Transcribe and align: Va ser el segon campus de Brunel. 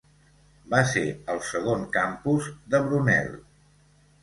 Va 0.73 0.79
ser 0.91 1.03
el 1.33 1.43
segon 1.51 1.85
campus 1.99 2.49
de 2.73 2.83
Brunel. 2.89 3.33